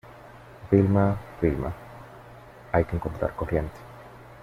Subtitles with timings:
[0.71, 1.71] Vilma, Vilma...
[2.71, 3.77] hay que encontrar corriente.